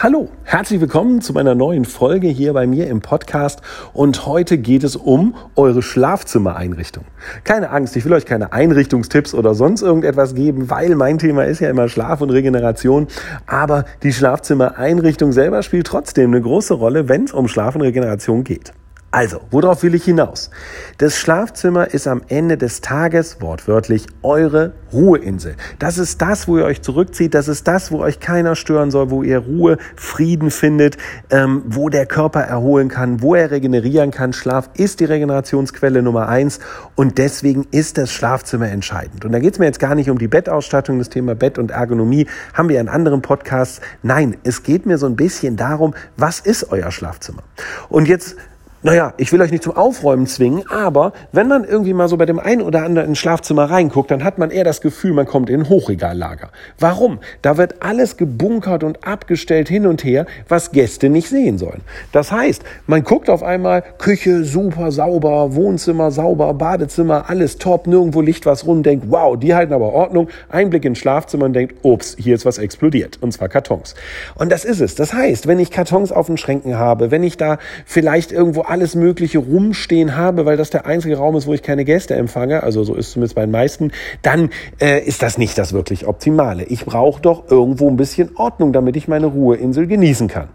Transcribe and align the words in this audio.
Hallo, 0.00 0.28
herzlich 0.44 0.80
willkommen 0.80 1.20
zu 1.22 1.32
meiner 1.32 1.56
neuen 1.56 1.84
Folge 1.84 2.28
hier 2.28 2.52
bei 2.52 2.68
mir 2.68 2.86
im 2.86 3.00
Podcast 3.00 3.62
und 3.92 4.26
heute 4.26 4.56
geht 4.56 4.84
es 4.84 4.94
um 4.94 5.34
eure 5.56 5.82
Schlafzimmereinrichtung. 5.82 7.02
Keine 7.42 7.70
Angst, 7.70 7.96
ich 7.96 8.04
will 8.04 8.12
euch 8.12 8.24
keine 8.24 8.52
Einrichtungstipps 8.52 9.34
oder 9.34 9.56
sonst 9.56 9.82
irgendetwas 9.82 10.36
geben, 10.36 10.70
weil 10.70 10.94
mein 10.94 11.18
Thema 11.18 11.46
ist 11.46 11.58
ja 11.58 11.68
immer 11.68 11.88
Schlaf 11.88 12.20
und 12.20 12.30
Regeneration, 12.30 13.08
aber 13.48 13.86
die 14.04 14.12
Schlafzimmereinrichtung 14.12 15.32
selber 15.32 15.64
spielt 15.64 15.88
trotzdem 15.88 16.30
eine 16.30 16.42
große 16.42 16.74
Rolle, 16.74 17.08
wenn 17.08 17.24
es 17.24 17.32
um 17.32 17.48
Schlaf 17.48 17.74
und 17.74 17.82
Regeneration 17.82 18.44
geht. 18.44 18.72
Also, 19.10 19.40
worauf 19.50 19.82
will 19.82 19.94
ich 19.94 20.04
hinaus? 20.04 20.50
Das 20.98 21.16
Schlafzimmer 21.16 21.94
ist 21.94 22.06
am 22.06 22.20
Ende 22.28 22.58
des 22.58 22.82
Tages 22.82 23.40
wortwörtlich 23.40 24.06
eure 24.22 24.74
Ruheinsel. 24.92 25.56
Das 25.78 25.96
ist 25.96 26.20
das, 26.20 26.46
wo 26.46 26.58
ihr 26.58 26.66
euch 26.66 26.82
zurückzieht. 26.82 27.32
Das 27.32 27.48
ist 27.48 27.66
das, 27.66 27.90
wo 27.90 28.00
euch 28.00 28.20
keiner 28.20 28.54
stören 28.54 28.90
soll, 28.90 29.08
wo 29.08 29.22
ihr 29.22 29.38
Ruhe, 29.38 29.78
Frieden 29.96 30.50
findet, 30.50 30.98
ähm, 31.30 31.62
wo 31.66 31.88
der 31.88 32.04
Körper 32.04 32.40
erholen 32.40 32.90
kann, 32.90 33.22
wo 33.22 33.34
er 33.34 33.50
regenerieren 33.50 34.10
kann. 34.10 34.34
Schlaf 34.34 34.68
ist 34.74 35.00
die 35.00 35.06
Regenerationsquelle 35.06 36.02
Nummer 36.02 36.28
eins 36.28 36.60
und 36.94 37.16
deswegen 37.16 37.66
ist 37.70 37.96
das 37.96 38.12
Schlafzimmer 38.12 38.68
entscheidend. 38.68 39.24
Und 39.24 39.32
da 39.32 39.38
geht 39.38 39.54
es 39.54 39.58
mir 39.58 39.64
jetzt 39.64 39.80
gar 39.80 39.94
nicht 39.94 40.10
um 40.10 40.18
die 40.18 40.28
Bettausstattung. 40.28 40.98
Das 40.98 41.08
Thema 41.08 41.34
Bett 41.34 41.58
und 41.58 41.70
Ergonomie 41.70 42.26
haben 42.52 42.68
wir 42.68 42.78
in 42.78 42.90
anderen 42.90 43.22
Podcasts. 43.22 43.80
Nein, 44.02 44.36
es 44.44 44.62
geht 44.62 44.84
mir 44.84 44.98
so 44.98 45.06
ein 45.06 45.16
bisschen 45.16 45.56
darum, 45.56 45.94
was 46.18 46.40
ist 46.40 46.70
euer 46.70 46.90
Schlafzimmer? 46.90 47.42
Und 47.88 48.06
jetzt 48.06 48.36
naja, 48.82 49.12
ich 49.16 49.32
will 49.32 49.42
euch 49.42 49.50
nicht 49.50 49.64
zum 49.64 49.76
Aufräumen 49.76 50.28
zwingen, 50.28 50.62
aber 50.70 51.12
wenn 51.32 51.48
man 51.48 51.64
irgendwie 51.64 51.92
mal 51.92 52.08
so 52.08 52.16
bei 52.16 52.26
dem 52.26 52.38
einen 52.38 52.62
oder 52.62 52.84
anderen 52.84 53.08
ins 53.08 53.18
Schlafzimmer 53.18 53.64
reinguckt, 53.64 54.10
dann 54.10 54.22
hat 54.22 54.38
man 54.38 54.50
eher 54.50 54.62
das 54.62 54.80
Gefühl, 54.80 55.14
man 55.14 55.26
kommt 55.26 55.50
in 55.50 55.62
ein 55.62 55.68
Hochregallager. 55.68 56.50
Warum? 56.78 57.18
Da 57.42 57.56
wird 57.56 57.82
alles 57.82 58.16
gebunkert 58.16 58.84
und 58.84 59.04
abgestellt 59.04 59.68
hin 59.68 59.84
und 59.84 60.04
her, 60.04 60.26
was 60.48 60.70
Gäste 60.70 61.08
nicht 61.08 61.28
sehen 61.28 61.58
sollen. 61.58 61.80
Das 62.12 62.30
heißt, 62.30 62.62
man 62.86 63.02
guckt 63.02 63.28
auf 63.28 63.42
einmal 63.42 63.82
Küche 63.98 64.44
super 64.44 64.92
sauber, 64.92 65.56
Wohnzimmer 65.56 66.12
sauber, 66.12 66.54
Badezimmer, 66.54 67.28
alles 67.28 67.58
top, 67.58 67.88
nirgendwo 67.88 68.20
Licht 68.20 68.46
was 68.46 68.64
rund, 68.64 68.86
denkt, 68.86 69.06
wow, 69.08 69.36
die 69.36 69.56
halten 69.56 69.72
aber 69.72 69.92
Ordnung. 69.92 70.28
Einblick 70.50 70.84
ins 70.84 70.98
Schlafzimmer 70.98 71.46
und 71.46 71.52
denkt, 71.52 71.74
ups, 71.82 72.16
hier 72.16 72.36
ist 72.36 72.46
was 72.46 72.58
explodiert, 72.58 73.18
und 73.20 73.32
zwar 73.32 73.48
Kartons. 73.48 73.96
Und 74.36 74.52
das 74.52 74.64
ist 74.64 74.80
es. 74.80 74.94
Das 74.94 75.12
heißt, 75.12 75.48
wenn 75.48 75.58
ich 75.58 75.72
Kartons 75.72 76.12
auf 76.12 76.26
den 76.26 76.36
Schränken 76.36 76.78
habe, 76.78 77.10
wenn 77.10 77.24
ich 77.24 77.36
da 77.36 77.58
vielleicht 77.84 78.30
irgendwo 78.30 78.67
alles 78.68 78.94
Mögliche 78.94 79.38
rumstehen 79.38 80.16
habe, 80.16 80.46
weil 80.46 80.56
das 80.56 80.70
der 80.70 80.86
einzige 80.86 81.16
Raum 81.16 81.36
ist, 81.36 81.46
wo 81.46 81.54
ich 81.54 81.62
keine 81.62 81.84
Gäste 81.84 82.14
empfange, 82.14 82.62
also 82.62 82.84
so 82.84 82.94
ist 82.94 83.12
zumindest 83.12 83.34
bei 83.34 83.42
den 83.42 83.50
meisten, 83.50 83.92
dann 84.22 84.50
äh, 84.80 85.00
ist 85.00 85.22
das 85.22 85.38
nicht 85.38 85.56
das 85.58 85.72
wirklich 85.72 86.06
Optimale. 86.06 86.64
Ich 86.64 86.84
brauche 86.84 87.20
doch 87.20 87.50
irgendwo 87.50 87.88
ein 87.88 87.96
bisschen 87.96 88.36
Ordnung, 88.36 88.72
damit 88.72 88.96
ich 88.96 89.08
meine 89.08 89.26
Ruheinsel 89.26 89.86
genießen 89.86 90.28
kann. 90.28 90.48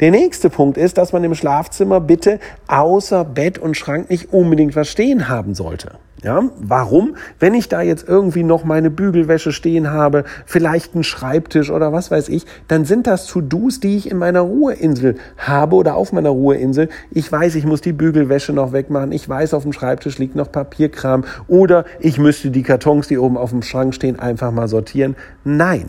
Der 0.00 0.10
nächste 0.10 0.50
Punkt 0.50 0.76
ist, 0.76 0.98
dass 0.98 1.12
man 1.12 1.24
im 1.24 1.34
Schlafzimmer 1.34 2.00
bitte 2.00 2.38
außer 2.66 3.24
Bett 3.24 3.58
und 3.58 3.76
Schrank 3.76 4.10
nicht 4.10 4.32
unbedingt 4.32 4.76
was 4.76 4.88
stehen 4.88 5.28
haben 5.28 5.54
sollte. 5.54 5.92
Ja, 6.24 6.42
warum? 6.58 7.16
Wenn 7.38 7.52
ich 7.52 7.68
da 7.68 7.82
jetzt 7.82 8.08
irgendwie 8.08 8.44
noch 8.44 8.64
meine 8.64 8.90
Bügelwäsche 8.90 9.52
stehen 9.52 9.90
habe, 9.90 10.24
vielleicht 10.46 10.94
einen 10.94 11.04
Schreibtisch 11.04 11.70
oder 11.70 11.92
was 11.92 12.10
weiß 12.10 12.30
ich, 12.30 12.46
dann 12.66 12.86
sind 12.86 13.06
das 13.06 13.26
To-Dos, 13.26 13.78
die 13.78 13.98
ich 13.98 14.10
in 14.10 14.16
meiner 14.16 14.40
Ruheinsel 14.40 15.16
habe 15.36 15.76
oder 15.76 15.96
auf 15.96 16.14
meiner 16.14 16.30
Ruheinsel. 16.30 16.88
Ich 17.10 17.30
weiß, 17.30 17.56
ich 17.56 17.66
muss 17.66 17.82
die 17.82 17.92
Bügelwäsche 17.92 18.54
noch 18.54 18.72
wegmachen. 18.72 19.12
Ich 19.12 19.28
weiß, 19.28 19.52
auf 19.52 19.64
dem 19.64 19.74
Schreibtisch 19.74 20.16
liegt 20.16 20.34
noch 20.34 20.50
Papierkram 20.50 21.24
oder 21.46 21.84
ich 22.00 22.16
müsste 22.16 22.50
die 22.50 22.62
Kartons, 22.62 23.06
die 23.06 23.18
oben 23.18 23.36
auf 23.36 23.50
dem 23.50 23.60
Schrank 23.60 23.94
stehen, 23.94 24.18
einfach 24.18 24.50
mal 24.50 24.66
sortieren. 24.66 25.16
Nein. 25.44 25.88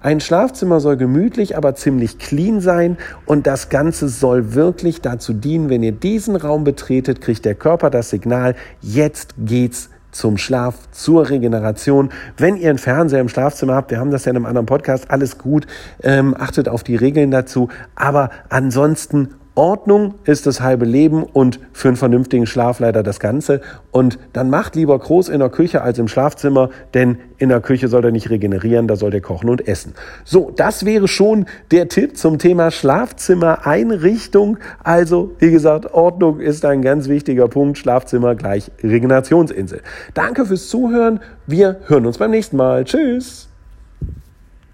Ein 0.00 0.20
Schlafzimmer 0.20 0.80
soll 0.80 0.96
gemütlich, 0.96 1.56
aber 1.56 1.76
ziemlich 1.76 2.18
clean 2.18 2.60
sein 2.60 2.96
und 3.24 3.46
das 3.46 3.68
Ganze 3.68 4.08
soll 4.08 4.54
wirklich 4.54 5.00
dazu 5.00 5.32
dienen, 5.32 5.68
wenn 5.68 5.84
ihr 5.84 5.92
diesen 5.92 6.34
Raum 6.34 6.64
betretet, 6.64 7.20
kriegt 7.20 7.44
der 7.44 7.54
Körper 7.54 7.90
das 7.90 8.10
Signal, 8.10 8.56
jetzt 8.80 9.34
geht's 9.38 9.75
zum 10.16 10.38
Schlaf, 10.38 10.90
zur 10.90 11.28
Regeneration. 11.28 12.10
Wenn 12.36 12.56
ihr 12.56 12.70
einen 12.70 12.78
Fernseher 12.78 13.20
im 13.20 13.28
Schlafzimmer 13.28 13.74
habt, 13.74 13.90
wir 13.90 13.98
haben 13.98 14.10
das 14.10 14.24
ja 14.24 14.30
in 14.30 14.36
einem 14.36 14.46
anderen 14.46 14.66
Podcast, 14.66 15.10
alles 15.10 15.38
gut, 15.38 15.66
ähm, 16.02 16.34
achtet 16.38 16.68
auf 16.68 16.82
die 16.82 16.96
Regeln 16.96 17.30
dazu. 17.30 17.68
Aber 17.94 18.30
ansonsten 18.48 19.34
Ordnung 19.56 20.14
ist 20.24 20.46
das 20.46 20.60
halbe 20.60 20.84
Leben 20.84 21.22
und 21.22 21.58
für 21.72 21.88
einen 21.88 21.96
vernünftigen 21.96 22.46
Schlaf 22.46 22.78
leider 22.78 23.02
das 23.02 23.18
Ganze. 23.20 23.62
Und 23.90 24.18
dann 24.34 24.50
macht 24.50 24.76
lieber 24.76 24.98
groß 24.98 25.30
in 25.30 25.40
der 25.40 25.48
Küche 25.48 25.80
als 25.80 25.98
im 25.98 26.08
Schlafzimmer, 26.08 26.68
denn 26.92 27.18
in 27.38 27.48
der 27.48 27.60
Küche 27.60 27.88
soll 27.88 28.04
er 28.04 28.10
nicht 28.10 28.28
regenerieren, 28.28 28.86
da 28.86 28.96
soll 28.96 29.14
er 29.14 29.22
kochen 29.22 29.48
und 29.48 29.66
essen. 29.66 29.94
So, 30.24 30.52
das 30.54 30.84
wäre 30.84 31.08
schon 31.08 31.46
der 31.70 31.88
Tipp 31.88 32.18
zum 32.18 32.38
Thema 32.38 32.70
Schlafzimmereinrichtung. 32.70 34.58
Also, 34.84 35.32
wie 35.38 35.50
gesagt, 35.50 35.92
Ordnung 35.94 36.40
ist 36.40 36.64
ein 36.66 36.82
ganz 36.82 37.08
wichtiger 37.08 37.48
Punkt. 37.48 37.78
Schlafzimmer 37.78 38.34
gleich 38.34 38.70
Regenerationsinsel. 38.82 39.80
Danke 40.12 40.44
fürs 40.44 40.68
Zuhören. 40.68 41.20
Wir 41.46 41.80
hören 41.86 42.04
uns 42.04 42.18
beim 42.18 42.30
nächsten 42.30 42.58
Mal. 42.58 42.84
Tschüss. 42.84 43.48